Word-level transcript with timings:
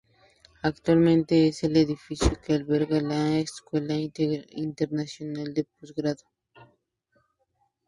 Actualmente 0.63 1.47
es 1.47 1.63
el 1.63 1.77
edificio 1.77 2.31
que 2.43 2.55
alberga 2.55 2.99
la 3.01 3.37
Escuela 3.37 3.93
Internacional 3.93 5.53
de 5.53 5.63
Posgrado. 5.79 6.23